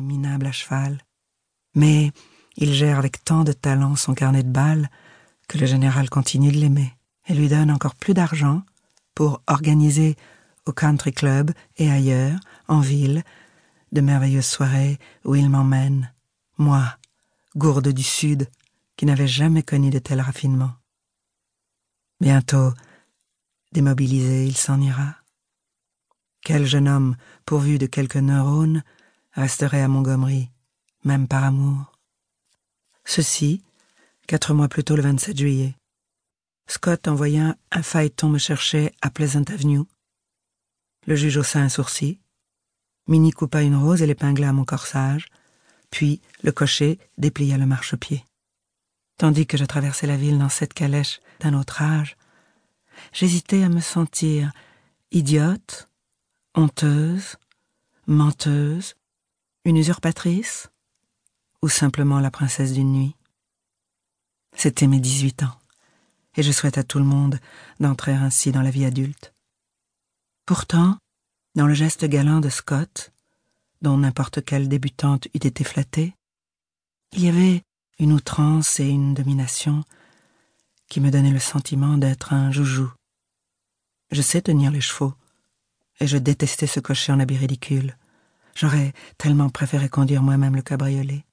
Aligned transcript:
minable 0.00 0.46
à 0.46 0.52
cheval. 0.52 0.98
Mais 1.74 2.12
il 2.56 2.72
gère 2.72 2.98
avec 2.98 3.24
tant 3.24 3.44
de 3.44 3.52
talent 3.52 3.96
son 3.96 4.14
carnet 4.14 4.42
de 4.42 4.50
balles 4.50 4.88
que 5.48 5.58
le 5.58 5.66
général 5.66 6.08
continue 6.08 6.52
de 6.52 6.58
l'aimer 6.58 6.92
et 7.26 7.34
lui 7.34 7.48
donne 7.48 7.70
encore 7.70 7.94
plus 7.94 8.14
d'argent 8.14 8.62
pour 9.14 9.42
organiser 9.46 10.16
au 10.66 10.72
country 10.72 11.12
club 11.12 11.52
et 11.76 11.90
ailleurs, 11.90 12.38
en 12.68 12.80
ville, 12.80 13.22
de 13.92 14.00
merveilleuses 14.00 14.46
soirées 14.46 14.98
où 15.24 15.34
il 15.34 15.48
m'emmène, 15.48 16.12
moi, 16.58 16.96
gourde 17.56 17.88
du 17.88 18.02
Sud, 18.02 18.48
qui 18.96 19.06
n'avait 19.06 19.28
jamais 19.28 19.62
connu 19.62 19.90
de 19.90 19.98
tel 19.98 20.20
raffinement. 20.20 20.72
Bientôt, 22.20 22.72
démobilisé, 23.72 24.46
il 24.46 24.56
s'en 24.56 24.80
ira. 24.80 25.16
Quel 26.42 26.66
jeune 26.66 26.88
homme, 26.88 27.16
pourvu 27.44 27.78
de 27.78 27.86
quelques 27.86 28.16
neurones, 28.16 28.82
resterait 29.34 29.82
à 29.82 29.88
Montgomery, 29.88 30.50
même 31.04 31.28
par 31.28 31.44
amour 31.44 31.92
Ceci, 33.04 33.62
quatre 34.26 34.54
mois 34.54 34.68
plus 34.68 34.84
tôt 34.84 34.96
le 34.96 35.02
27 35.02 35.36
juillet. 35.36 35.76
Scott 36.66 37.06
envoya 37.06 37.56
un 37.70 37.82
phaéton 37.82 38.30
me 38.30 38.38
chercher 38.38 38.92
à 39.02 39.10
Pleasant 39.10 39.44
Avenue. 39.48 39.82
Le 41.06 41.14
juge 41.14 41.36
haussa 41.36 41.60
un 41.60 41.68
sourcil. 41.68 42.18
Minnie 43.06 43.32
coupa 43.32 43.62
une 43.62 43.76
rose 43.76 44.00
et 44.00 44.06
l'épingla 44.06 44.48
à 44.48 44.52
mon 44.52 44.64
corsage. 44.64 45.26
Puis 45.90 46.22
le 46.42 46.52
cocher 46.52 46.98
déplia 47.18 47.58
le 47.58 47.66
marchepied. 47.66 48.24
Tandis 49.18 49.46
que 49.46 49.58
je 49.58 49.66
traversais 49.66 50.06
la 50.06 50.16
ville 50.16 50.38
dans 50.38 50.48
cette 50.48 50.72
calèche 50.72 51.20
d'un 51.40 51.52
autre 51.52 51.82
âge, 51.82 52.16
j'hésitais 53.12 53.62
à 53.62 53.68
me 53.68 53.80
sentir 53.80 54.50
idiote, 55.12 55.90
honteuse, 56.54 57.36
menteuse, 58.06 58.94
une 59.64 59.76
usurpatrice, 59.78 60.68
ou 61.62 61.68
simplement 61.68 62.20
la 62.20 62.30
princesse 62.30 62.72
d'une 62.72 62.92
nuit? 62.92 63.16
C'était 64.54 64.86
mes 64.86 65.00
dix-huit 65.00 65.42
ans, 65.42 65.58
et 66.36 66.42
je 66.42 66.52
souhaite 66.52 66.78
à 66.78 66.84
tout 66.84 66.98
le 66.98 67.04
monde 67.04 67.40
d'entrer 67.80 68.12
ainsi 68.12 68.52
dans 68.52 68.62
la 68.62 68.70
vie 68.70 68.84
adulte. 68.84 69.32
Pourtant, 70.46 70.98
dans 71.54 71.66
le 71.66 71.74
geste 71.74 72.04
galant 72.04 72.40
de 72.40 72.50
Scott, 72.50 73.12
dont 73.80 73.96
n'importe 73.96 74.44
quelle 74.44 74.68
débutante 74.68 75.26
eût 75.26 75.46
été 75.46 75.64
flattée, 75.64 76.14
il 77.12 77.24
y 77.24 77.28
avait 77.28 77.62
une 77.98 78.12
outrance 78.12 78.80
et 78.80 78.88
une 78.88 79.14
domination 79.14 79.82
qui 80.88 81.00
me 81.00 81.10
donnaient 81.10 81.30
le 81.30 81.38
sentiment 81.38 81.96
d'être 81.96 82.32
un 82.32 82.50
joujou. 82.50 82.92
Je 84.10 84.20
sais 84.20 84.42
tenir 84.42 84.70
les 84.70 84.80
chevaux, 84.82 85.14
et 86.00 86.06
je 86.06 86.18
détestais 86.18 86.66
ce 86.66 86.80
cocher 86.80 87.12
en 87.12 87.20
habit 87.20 87.38
ridicule. 87.38 87.96
J'aurais 88.56 88.92
tellement 89.18 89.50
préféré 89.50 89.88
conduire 89.88 90.22
moi-même 90.22 90.54
le 90.54 90.62
cabriolet. 90.62 91.24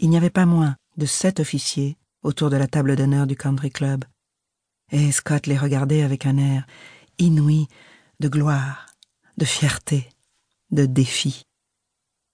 Il 0.00 0.10
n'y 0.10 0.16
avait 0.16 0.30
pas 0.30 0.46
moins 0.46 0.76
de 0.96 1.06
sept 1.06 1.40
officiers 1.40 1.96
autour 2.22 2.50
de 2.50 2.56
la 2.56 2.66
table 2.66 2.96
d'honneur 2.96 3.26
du 3.26 3.36
country 3.36 3.70
club, 3.70 4.04
et 4.90 5.12
Scott 5.12 5.46
les 5.46 5.56
regardait 5.56 6.02
avec 6.02 6.26
un 6.26 6.38
air 6.38 6.66
inouï 7.18 7.68
de 8.20 8.28
gloire, 8.28 8.86
de 9.36 9.44
fierté, 9.44 10.08
de 10.70 10.86
défi. 10.86 11.44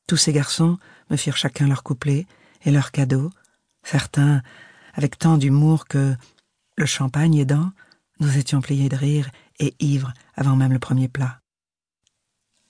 Tous 0.07 0.17
ces 0.17 0.33
garçons 0.33 0.79
me 1.11 1.17
firent 1.17 1.37
chacun 1.37 1.69
leur 1.69 1.83
couplet 1.83 2.27
et 2.63 2.71
leur 2.71 2.91
cadeau, 2.91 3.31
certains 3.83 4.43
avec 4.95 5.19
tant 5.19 5.39
d'humour 5.39 5.87
que, 5.87 6.15
le 6.77 6.87
champagne 6.87 7.35
aidant, 7.37 7.71
nous 8.21 8.39
étions 8.39 8.61
pliés 8.61 8.89
de 8.89 8.97
rire 8.97 9.31
et 9.59 9.75
ivres 9.81 10.13
avant 10.35 10.57
même 10.57 10.73
le 10.73 10.79
premier 10.79 11.09
plat. 11.09 11.42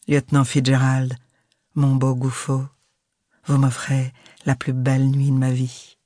Lieutenant 0.09 0.45
Fitzgerald, 0.45 1.17
mon 1.77 1.95
beau 1.95 2.17
gouffo, 2.17 2.67
vous 3.45 3.57
m'offrez 3.57 4.13
la 4.45 4.57
plus 4.57 4.73
belle 4.73 5.09
nuit 5.09 5.31
de 5.31 5.37
ma 5.37 5.53
vie. 5.53 5.97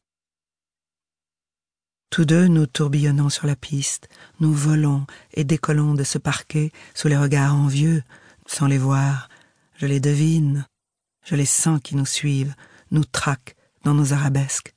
Tous 2.11 2.27
deux, 2.27 2.47
nous 2.47 2.67
tourbillonnons 2.67 3.31
sur 3.31 3.47
la 3.47 3.57
piste, 3.57 4.11
nous 4.39 4.53
volons 4.53 5.07
et 5.33 5.45
décollons 5.45 5.95
de 5.95 6.05
ce 6.05 6.19
parquet 6.19 6.73
sous 6.95 7.09
les 7.09 7.17
regards 7.17 7.55
envieux, 7.55 8.03
sans 8.47 8.67
les 8.67 8.77
voir, 8.77 9.31
je 9.77 9.87
les 9.87 10.01
devine, 10.01 10.67
je 11.25 11.35
les 11.35 11.47
sens 11.47 11.81
qui 11.83 11.97
nous 11.97 12.07
suivent, 12.07 12.55
nous 12.91 13.05
traquent 13.05 13.57
dans 13.83 13.95
nos 13.95 14.13
arabesques. 14.13 14.75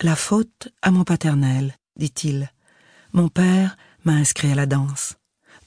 La 0.00 0.16
faute 0.16 0.68
à 0.80 0.90
mon 0.90 1.04
paternel, 1.04 1.76
dit-il. 1.96 2.50
Mon 3.12 3.28
père 3.28 3.76
m'a 4.04 4.14
inscrit 4.14 4.50
à 4.50 4.54
la 4.54 4.66
danse. 4.66 5.16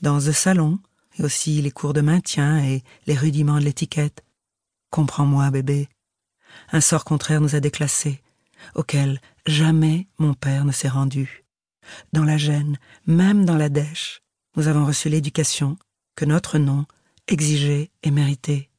Dans 0.02 0.18
le 0.18 0.34
salon, 0.34 0.80
et 1.18 1.24
aussi 1.24 1.62
les 1.62 1.72
cours 1.72 1.94
de 1.94 2.02
maintien 2.02 2.64
et 2.64 2.84
les 3.06 3.16
rudiments 3.16 3.60
de 3.60 3.66
l'étiquette. 3.66 4.24
Comprends-moi, 4.90 5.50
bébé. 5.52 5.90
Un 6.72 6.82
sort 6.82 7.04
contraire 7.04 7.42
nous 7.42 7.56
a 7.56 7.60
déclassés, 7.60 8.22
auquel 8.76 9.20
jamais 9.46 10.08
mon 10.18 10.34
père 10.34 10.66
ne 10.66 10.72
s'est 10.72 10.88
rendu. 10.88 11.44
Dans 12.14 12.24
la 12.24 12.38
gêne, 12.38 12.78
même 13.06 13.46
dans 13.46 13.56
la 13.56 13.70
dèche, 13.70 14.22
nous 14.56 14.68
avons 14.68 14.86
reçu 14.86 15.10
l'éducation 15.10 15.78
que 16.16 16.26
notre 16.26 16.58
nom 16.58 16.86
exigeait 17.28 17.92
et 18.04 18.12
méritait. 18.12 18.70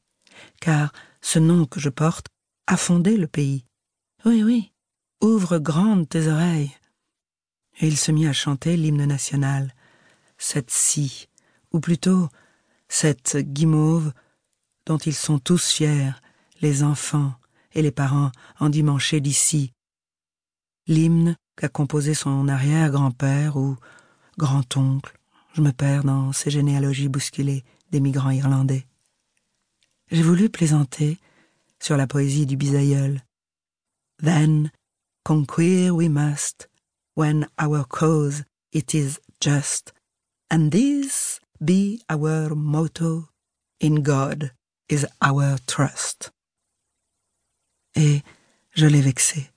Car 0.59 0.91
ce 1.21 1.39
nom 1.39 1.65
que 1.65 1.79
je 1.79 1.89
porte 1.89 2.27
a 2.67 2.77
fondé 2.77 3.17
le 3.17 3.27
pays. 3.27 3.65
Oui, 4.25 4.43
oui, 4.43 4.71
ouvre 5.21 5.57
grandes 5.57 6.07
tes 6.07 6.27
oreilles 6.27 6.71
et 7.79 7.87
il 7.87 7.97
se 7.97 8.11
mit 8.11 8.27
à 8.27 8.33
chanter 8.33 8.75
l'hymne 8.75 9.05
national, 9.05 9.73
cette 10.37 10.71
scie, 10.71 11.28
ou 11.71 11.79
plutôt 11.79 12.29
cette 12.87 13.37
guimauve 13.37 14.11
dont 14.85 14.97
ils 14.97 15.15
sont 15.15 15.39
tous 15.39 15.71
fiers, 15.71 16.11
les 16.61 16.83
enfants 16.83 17.33
et 17.73 17.81
les 17.81 17.91
parents 17.91 18.31
endimanchés 18.59 19.21
d'ici. 19.21 19.73
L'hymne 20.87 21.37
qu'a 21.55 21.69
composé 21.69 22.13
son 22.13 22.47
arrière-grand-père 22.47 23.57
ou 23.57 23.77
grand-oncle, 24.37 25.19
je 25.53 25.61
me 25.61 25.71
perds 25.71 26.03
dans 26.03 26.33
ces 26.33 26.49
généalogies 26.49 27.09
bousculées 27.09 27.63
des 27.91 27.99
migrants 27.99 28.31
irlandais. 28.31 28.87
J'ai 30.09 30.23
voulu 30.23 30.49
plaisanter 30.49 31.19
sur 31.79 31.97
la 31.97 32.07
poésie 32.07 32.45
du 32.45 32.57
bisaïeul. 32.57 33.21
Then, 34.23 34.71
conquer 35.23 35.91
we 35.91 36.09
must, 36.09 36.67
when 37.15 37.47
our 37.61 37.85
cause 37.85 38.43
it 38.73 38.93
is 38.93 39.19
just, 39.39 39.93
and 40.49 40.71
this 40.71 41.39
be 41.59 42.01
our 42.09 42.55
motto, 42.55 43.29
in 43.79 44.01
God 44.01 44.51
is 44.87 45.05
our 45.21 45.57
trust. 45.65 46.31
Et 47.95 48.21
je 48.71 48.85
l'ai 48.85 49.01
vexé. 49.01 49.49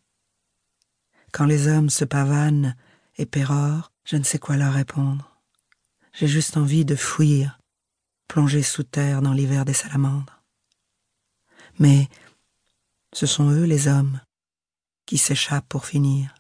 Quand 1.32 1.46
les 1.46 1.68
hommes 1.68 1.90
se 1.90 2.04
pavanent 2.04 2.74
et 3.16 3.26
pérorent, 3.26 3.92
je 4.04 4.16
ne 4.16 4.24
sais 4.24 4.38
quoi 4.38 4.56
leur 4.56 4.74
répondre. 4.74 5.40
J'ai 6.12 6.28
juste 6.28 6.56
envie 6.56 6.84
de 6.84 6.96
fuir, 6.96 7.58
plonger 8.28 8.62
sous 8.62 8.82
terre 8.82 9.22
dans 9.22 9.32
l'hiver 9.32 9.64
des 9.64 9.72
salamandres. 9.72 10.42
Mais 11.78 12.08
ce 13.12 13.26
sont 13.26 13.50
eux 13.50 13.64
les 13.64 13.88
hommes 13.88 14.20
qui 15.06 15.18
s'échappent 15.18 15.68
pour 15.68 15.86
finir. 15.86 16.34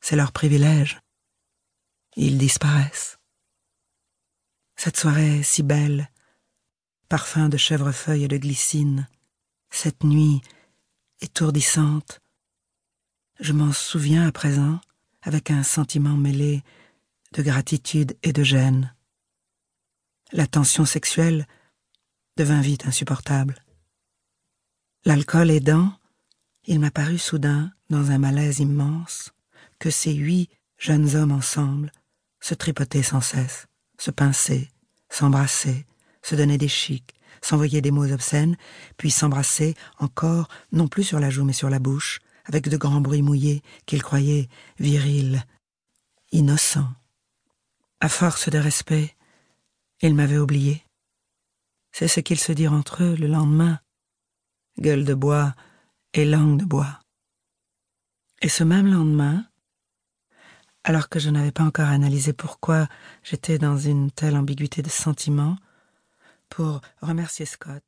C'est 0.00 0.16
leur 0.16 0.32
privilège. 0.32 1.00
Ils 2.16 2.38
disparaissent. 2.38 3.17
Cette 4.80 4.96
soirée 4.96 5.42
si 5.42 5.64
belle, 5.64 6.08
parfum 7.08 7.48
de 7.48 7.56
chèvrefeuille 7.56 8.22
et 8.22 8.28
de 8.28 8.36
glycine, 8.36 9.08
cette 9.70 10.04
nuit 10.04 10.40
étourdissante, 11.20 12.20
je 13.40 13.52
m'en 13.52 13.72
souviens 13.72 14.28
à 14.28 14.30
présent 14.30 14.80
avec 15.22 15.50
un 15.50 15.64
sentiment 15.64 16.16
mêlé 16.16 16.62
de 17.32 17.42
gratitude 17.42 18.16
et 18.22 18.32
de 18.32 18.44
gêne. 18.44 18.94
La 20.30 20.46
tension 20.46 20.84
sexuelle 20.84 21.48
devint 22.36 22.60
vite 22.60 22.86
insupportable. 22.86 23.64
L'alcool 25.04 25.50
aidant, 25.50 25.92
il 26.68 26.78
m'a 26.78 26.92
paru 26.92 27.18
soudain, 27.18 27.72
dans 27.90 28.12
un 28.12 28.18
malaise 28.18 28.60
immense, 28.60 29.32
que 29.80 29.90
ces 29.90 30.14
huit 30.14 30.50
jeunes 30.76 31.16
hommes 31.16 31.32
ensemble 31.32 31.90
se 32.38 32.54
tripotaient 32.54 33.02
sans 33.02 33.20
cesse, 33.20 33.66
se 33.98 34.10
pinçaient, 34.10 34.70
s'embrassaient, 35.10 35.86
se 36.22 36.34
donnaient 36.34 36.58
des 36.58 36.68
chics, 36.68 37.14
s'envoyaient 37.42 37.80
des 37.80 37.90
mots 37.90 38.10
obscènes, 38.10 38.56
puis 38.96 39.10
s'embrassaient 39.10 39.74
encore, 39.98 40.48
non 40.72 40.88
plus 40.88 41.04
sur 41.04 41.20
la 41.20 41.30
joue 41.30 41.44
mais 41.44 41.52
sur 41.52 41.70
la 41.70 41.78
bouche, 41.78 42.20
avec 42.44 42.68
de 42.68 42.76
grands 42.76 43.00
bruits 43.00 43.22
mouillés 43.22 43.62
qu'ils 43.86 44.02
croyaient 44.02 44.48
virils, 44.78 45.44
innocents. 46.32 46.92
À 48.00 48.08
force 48.08 48.48
de 48.48 48.58
respect, 48.58 49.14
ils 50.00 50.14
m'avaient 50.14 50.38
oublié. 50.38 50.84
C'est 51.92 52.08
ce 52.08 52.20
qu'ils 52.20 52.38
se 52.38 52.52
dirent 52.52 52.72
entre 52.72 53.02
eux 53.02 53.16
le 53.16 53.26
lendemain. 53.26 53.80
Gueule 54.78 55.04
de 55.04 55.14
bois 55.14 55.54
et 56.14 56.24
langue 56.24 56.60
de 56.60 56.64
bois. 56.64 57.00
Et 58.40 58.48
ce 58.48 58.62
même 58.62 58.86
lendemain, 58.86 59.47
alors 60.88 61.10
que 61.10 61.18
je 61.18 61.28
n'avais 61.28 61.52
pas 61.52 61.64
encore 61.64 61.88
analysé 61.88 62.32
pourquoi 62.32 62.88
j'étais 63.22 63.58
dans 63.58 63.76
une 63.76 64.10
telle 64.10 64.38
ambiguïté 64.38 64.80
de 64.80 64.88
sentiments, 64.88 65.56
pour 66.48 66.80
remercier 67.02 67.44
Scott, 67.44 67.82